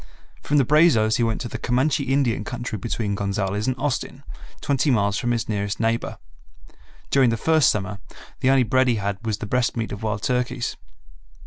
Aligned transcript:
From 0.41 0.57
the 0.57 0.65
Brazos 0.65 1.17
he 1.17 1.23
went 1.23 1.41
to 1.41 1.47
the 1.47 1.59
Comanche 1.59 2.05
Indian 2.05 2.43
country 2.43 2.75
between 2.75 3.13
Gonzales 3.13 3.67
and 3.67 3.75
Austin, 3.77 4.23
twenty 4.59 4.89
miles 4.89 5.19
from 5.19 5.29
his 5.29 5.47
nearest 5.47 5.79
neighbor. 5.79 6.17
During 7.11 7.29
the 7.29 7.37
first 7.37 7.69
summer, 7.69 7.99
the 8.39 8.49
only 8.49 8.63
bread 8.63 8.87
he 8.87 8.95
had 8.95 9.23
was 9.23 9.37
the 9.37 9.45
breast 9.45 9.77
meat 9.77 9.91
of 9.91 10.01
wild 10.01 10.23
turkeys. 10.23 10.75